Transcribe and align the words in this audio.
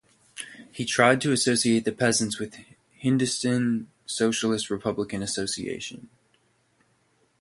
He 0.71 0.83
tried 0.83 1.21
to 1.21 1.31
associate 1.31 1.85
the 1.85 1.91
peasants 1.91 2.39
with 2.39 2.57
Hindustan 2.95 3.87
Socialist 4.07 4.71
Republican 4.71 5.21
Association. 5.21 6.09